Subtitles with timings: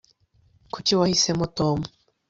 [0.73, 1.77] kuki wahisemo tom